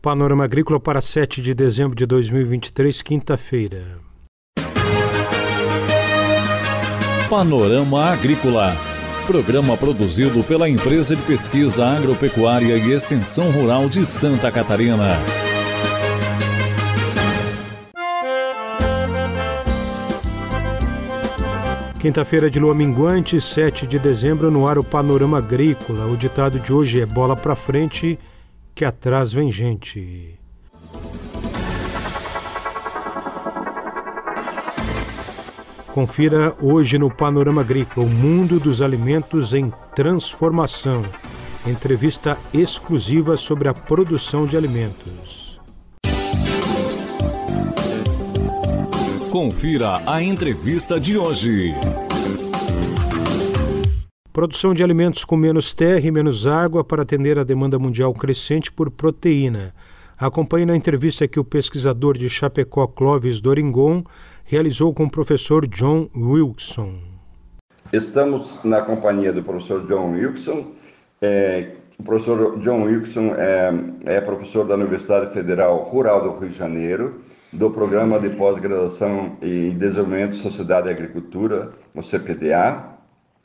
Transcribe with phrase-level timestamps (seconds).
[0.00, 3.98] Panorama Agrícola para 7 de dezembro de 2023, quinta-feira.
[7.28, 8.76] Panorama Agrícola.
[9.26, 15.18] Programa produzido pela Empresa de Pesquisa Agropecuária e Extensão Rural de Santa Catarina.
[21.98, 26.06] Quinta-feira de lua minguante, 7 de dezembro, no ar o Panorama Agrícola.
[26.06, 28.16] O ditado de hoje é bola para frente
[28.78, 30.38] que atrás vem gente.
[35.92, 41.04] Confira hoje no Panorama Agrícola o mundo dos alimentos em transformação.
[41.66, 45.60] Entrevista exclusiva sobre a produção de alimentos.
[49.32, 51.74] Confira a entrevista de hoje.
[54.38, 58.70] Produção de alimentos com menos terra e menos água para atender a demanda mundial crescente
[58.70, 59.74] por proteína.
[60.16, 64.04] Acompanhe na entrevista que o pesquisador de Chapecó, Clóvis Doringon,
[64.44, 67.00] realizou com o professor John Wilson.
[67.92, 70.70] Estamos na companhia do professor John Wilson.
[71.20, 76.54] É, o professor John Wilson é, é professor da Universidade Federal Rural do Rio de
[76.54, 77.22] Janeiro,
[77.52, 82.97] do Programa de Pós-Graduação em Desenvolvimento Sociedade e Agricultura, o CPDA,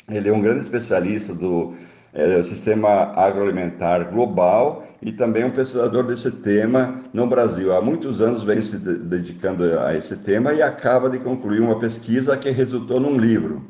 [0.09, 1.73] ele é um grande especialista do
[2.13, 7.75] é, sistema agroalimentar global e também um pesquisador desse tema no Brasil.
[7.75, 12.37] Há muitos anos vem se dedicando a esse tema e acaba de concluir uma pesquisa
[12.37, 13.61] que resultou num livro.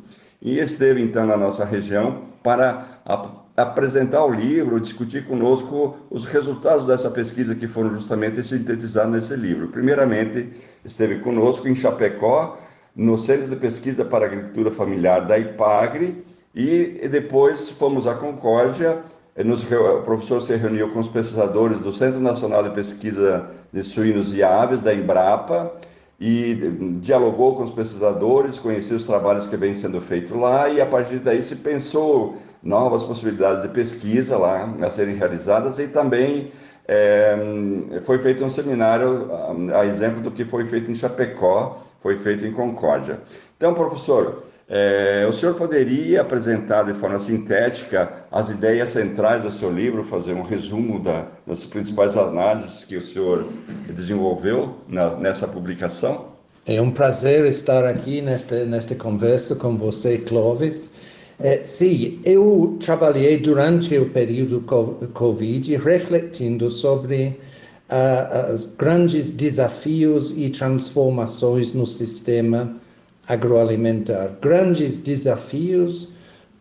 [0.41, 2.99] E esteve então na nossa região para
[3.55, 9.69] apresentar o livro, discutir conosco os resultados dessa pesquisa que foram justamente sintetizados nesse livro.
[9.69, 10.49] Primeiramente,
[10.83, 12.57] esteve conosco em Chapecó,
[12.95, 18.99] no Centro de Pesquisa para Agricultura Familiar da IPAGRE, e depois fomos à Concórdia,
[19.43, 24.33] nos, o professor se reuniu com os pesquisadores do Centro Nacional de Pesquisa de Suínos
[24.33, 25.71] e Aves, da Embrapa,
[26.19, 26.53] e
[27.01, 31.19] dialogou com os pesquisadores, conheceu os trabalhos que vêm sendo feitos lá, e a partir
[31.19, 36.51] daí se pensou novas possibilidades de pesquisa lá a serem realizadas, e também
[36.87, 37.35] é,
[38.03, 39.27] foi feito um seminário,
[39.75, 43.21] a exemplo do que foi feito em Chapecó, foi feito em Concórdia.
[43.57, 49.71] Então, professor, é, o senhor poderia apresentar de forma sintética as ideias centrais do seu
[49.71, 53.47] livro, fazer um resumo da, das principais análises que o senhor
[53.89, 56.33] desenvolveu na, nessa publicação?
[56.65, 60.93] É um prazer estar aqui nesta, nesta conversa com você, Clóvis.
[61.39, 64.61] É, sim, eu trabalhei durante o período
[65.13, 67.37] Covid refletindo sobre
[68.53, 72.75] os grandes desafios e transformações no sistema
[73.27, 74.31] agroalimentar.
[74.41, 76.09] Grandes desafios,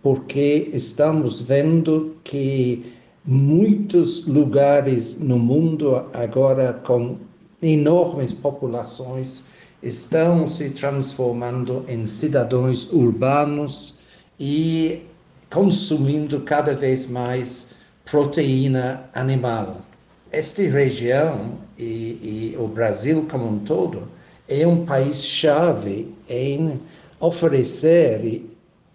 [0.02, 2.92] porque estamos vendo que
[3.24, 7.16] muitos lugares no mundo agora com
[7.62, 9.44] enormes populações
[9.82, 13.98] estão se transformando em cidadãos urbanos
[14.38, 15.02] e
[15.50, 19.91] consumindo cada vez mais proteína animal
[20.32, 24.08] esta região e, e, o Brasil como um todo
[24.48, 26.80] é um país-chave em
[27.20, 28.42] oferecer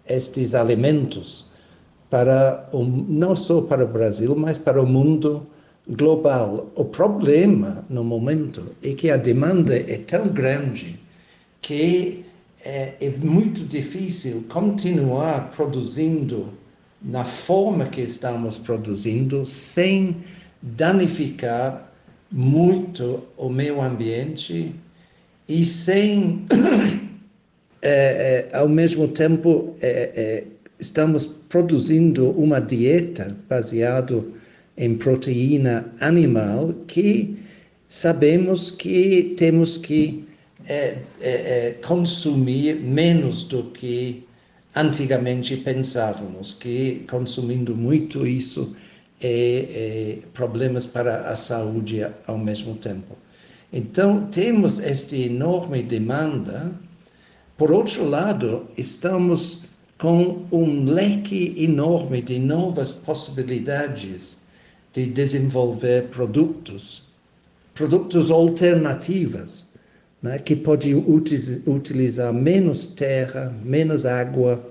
[0.06, 1.46] estes alimentos
[2.10, 5.46] para o, não só para o Brasil, mas para o mundo
[5.88, 6.70] global.
[6.74, 10.98] O problema no momento é que a demanda é tão grande
[11.62, 12.24] que
[12.64, 16.48] é, é muito difícil continuar produzindo
[17.00, 20.16] na forma que estamos produzindo sem
[20.62, 21.92] danificar
[22.30, 24.74] muito o meio ambiente
[25.48, 26.44] e sem,
[27.80, 30.44] é, é, ao mesmo tempo, é,
[30.78, 34.22] estamos produzindo uma dieta baseada
[34.76, 37.36] em proteína animal que
[37.88, 40.24] sabemos que temos que
[40.66, 44.24] é, é, consumir menos do que
[44.76, 48.76] antigamente pensávamos, que consumindo muito isso
[49.20, 53.16] e, problemas para a saúde ao mesmo tempo.
[53.72, 56.72] Então, temos esta enorme demanda.
[57.56, 59.62] Por outro lado, estamos
[59.98, 64.38] com um leque enorme de novas possibilidades
[64.92, 67.08] de desenvolver produtos,
[67.74, 69.66] produtos alternativos,
[70.22, 70.94] né, que podem
[71.66, 74.64] utilizar menos terra, menos água,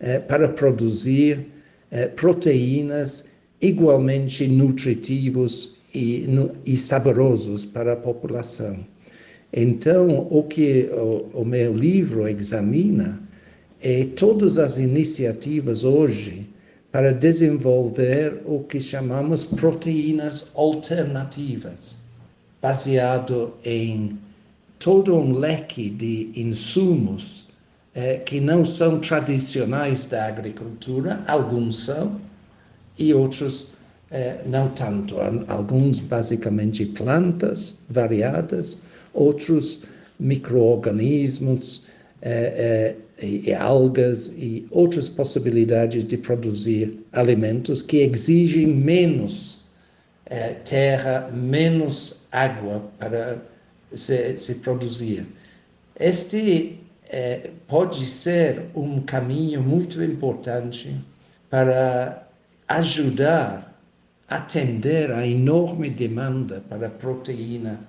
[0.00, 1.46] eh, para produzir
[1.90, 3.26] eh, proteínas
[3.62, 6.26] igualmente nutritivos e,
[6.66, 8.84] e saborosos para a população.
[9.52, 13.22] Então, o que o, o meu livro examina
[13.80, 16.48] é todas as iniciativas hoje
[16.90, 21.98] para desenvolver o que chamamos proteínas alternativas,
[22.60, 24.18] baseado em
[24.78, 27.48] todo um leque de insumos
[27.94, 32.20] eh, que não são tradicionais da agricultura, alguns são,
[32.98, 33.68] e outros
[34.10, 35.16] eh, não tanto.
[35.48, 38.82] Alguns basicamente plantas variadas,
[39.14, 39.84] outros
[40.18, 41.86] microorganismos,
[42.22, 49.64] eh, e, e algas e outras possibilidades de produzir alimentos que exigem menos
[50.26, 53.38] eh, terra, menos água para
[53.92, 55.26] se, se produzir.
[55.98, 56.78] Este
[57.10, 60.94] eh, pode ser um caminho muito importante
[61.50, 62.26] para
[62.78, 63.72] ajudar
[64.28, 67.80] a atender a enorme demanda para proteína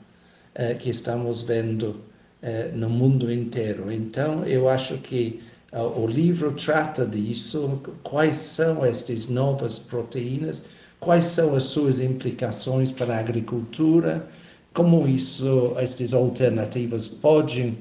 [0.56, 2.02] eh, que estamos vendo
[2.42, 3.90] eh, no mundo inteiro.
[3.90, 5.42] Então, eu acho que
[5.72, 10.66] uh, o livro trata disso, quais são estas novas proteínas,
[11.00, 14.28] quais são as suas implicações para a agricultura,
[14.74, 17.78] como isso, estas alternativas podem uh,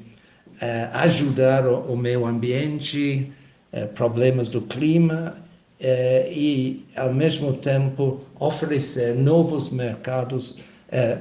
[0.92, 3.32] ajudar o, o, meio ambiente,
[3.72, 5.41] uh, problemas do clima
[5.82, 10.60] e, ao mesmo tempo, oferecer novos mercados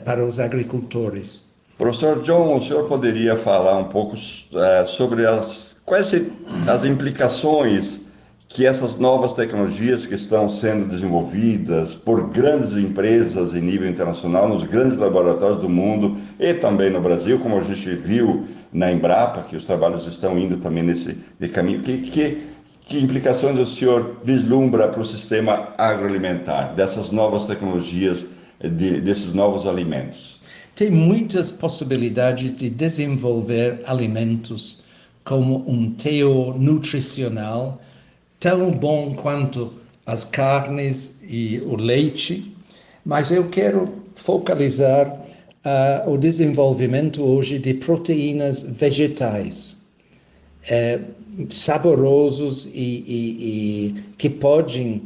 [0.06, 1.44] para os agricultores.
[1.78, 4.16] Professor John, o senhor poderia falar um pouco
[4.54, 6.14] é, sobre as quais
[6.68, 8.02] as implicações
[8.48, 14.64] que essas novas tecnologias que estão sendo desenvolvidas por grandes empresas em nível internacional, nos
[14.66, 19.56] grandes laboratórios do mundo e também no Brasil, como a gente viu na Embrapa, que
[19.56, 21.14] os trabalhos estão indo também nesse
[21.54, 21.82] caminho.
[21.82, 22.44] Que, que,
[22.92, 28.26] que implicações o senhor vislumbra para o sistema agroalimentar, dessas novas tecnologias,
[28.60, 30.42] de, desses novos alimentos?
[30.76, 34.82] tem muitas possibilidades de desenvolver alimentos
[35.24, 37.80] como um teo nutricional
[38.40, 39.74] tão bom quanto
[40.06, 42.56] as carnes e o leite,
[43.06, 49.81] mas eu quero focalizar uh, o desenvolvimento hoje de proteínas vegetais,
[50.70, 52.70] uh, saborosos e,
[53.08, 55.04] e, e que podem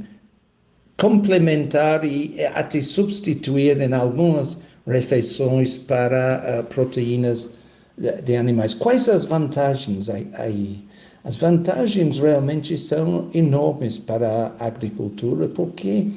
[0.98, 7.54] complementar e até substituir em algumas refeições para uh, proteínas
[7.98, 8.74] de, de, animais.
[8.74, 10.84] Quais as vantagens aí?
[11.24, 16.12] As vantagens realmente são enormes para a agricultura, porque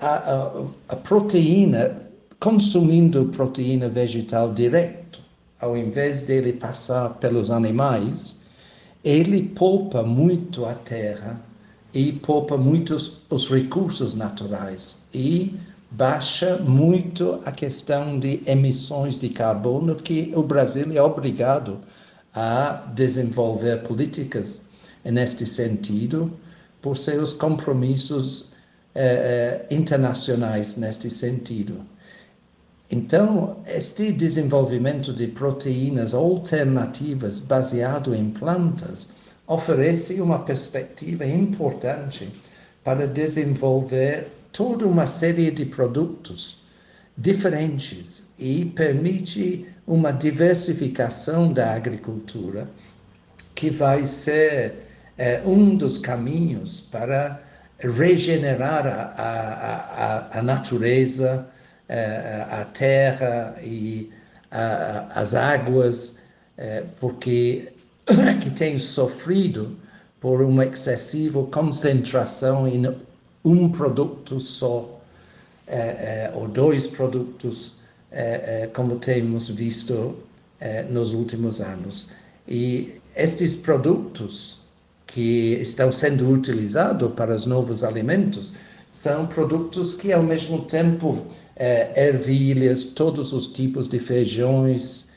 [0.00, 2.02] a, a, a proteína,
[2.40, 5.20] consumindo proteína vegetal direto,
[5.60, 8.40] ao invés dele passar pelos animais,
[9.04, 11.40] ele poupa muito a terra
[11.92, 15.58] e poupa muitos os recursos naturais e
[15.90, 21.80] baixa muito a questão de emissões de carbono, que o Brasil é obrigado
[22.32, 24.60] a desenvolver políticas
[25.04, 26.32] neste sentido,
[26.80, 28.52] por seus compromissos
[28.94, 31.80] eh, eh, internacionais neste sentido.
[32.90, 39.10] Então, este desenvolvimento de proteínas alternativas baseado em plantas
[39.46, 42.28] oferece uma perspectiva importante
[42.82, 46.62] para desenvolver toda uma série de produtos
[47.16, 52.68] diferentes e permite uma diversificação da agricultura
[53.54, 54.74] que vai ser
[55.18, 57.40] é, um dos caminhos para
[57.78, 61.46] regenerar a, a, a, a natureza,
[62.48, 64.10] a terra e
[64.50, 66.20] as águas,
[66.56, 67.72] é, porque
[68.40, 69.76] que tem sofrido
[70.20, 72.94] por uma excessiva concentração em
[73.44, 75.00] um produto só
[75.66, 77.80] é, ou dois produtos,
[78.74, 80.16] como temos visto
[80.90, 82.12] nos últimos anos.
[82.48, 84.66] E estes produtos
[85.06, 88.52] que estão sendo utilizados para os novos alimentos
[88.90, 91.26] são produtos que, ao mesmo tempo,
[91.94, 95.10] ervilhas, todos os tipos de feijões,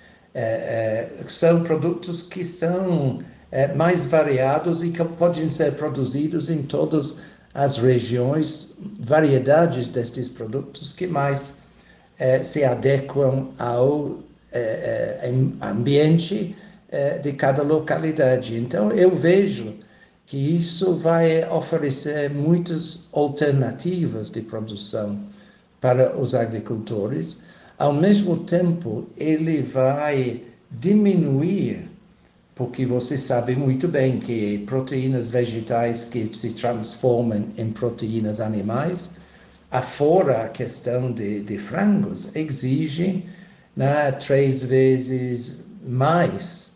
[1.26, 3.20] são produtos que são
[3.76, 7.20] mais variados e que podem ser produzidos em todos
[7.54, 11.62] as regiões, variedades destes produtos que mais
[12.18, 14.20] eh, se adequam ao
[14.52, 16.56] eh, eh ambiente
[16.92, 18.58] eh, de cada localidade.
[18.58, 19.74] Então, eu vejo
[20.26, 25.20] que isso vai oferecer muitas alternativas de produção
[25.82, 27.42] para os agricultores.
[27.78, 31.94] Ao mesmo tempo, ele vai diminuir
[32.56, 39.16] porque você sabe muito bem que proteínas vegetais que se transformam em proteínas animais,
[39.72, 43.26] afora a questão de, de frangos, exigem
[43.76, 46.74] né, três vezes mais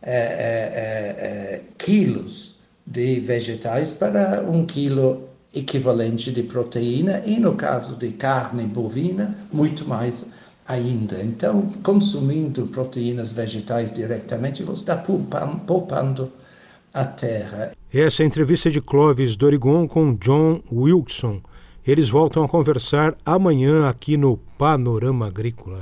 [0.00, 2.51] é, é, é, quilos
[2.92, 5.22] de vegetais para um quilo
[5.54, 10.32] equivalente de proteína e, no caso de carne bovina, muito mais
[10.66, 11.20] ainda.
[11.22, 16.30] Então, consumindo proteínas vegetais diretamente, você está poupando
[16.92, 17.72] a terra.
[17.92, 21.40] Essa é a entrevista de Clóvis Dorigon com John Wilson.
[21.86, 25.80] Eles voltam a conversar amanhã aqui no Panorama Agrícola.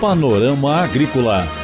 [0.00, 1.63] Panorama Agrícola.